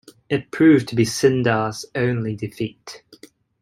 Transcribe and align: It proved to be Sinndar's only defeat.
It 0.31 0.49
proved 0.49 0.87
to 0.87 0.95
be 0.95 1.05
Sinndar's 1.05 1.85
only 1.93 2.35
defeat. 2.35 3.03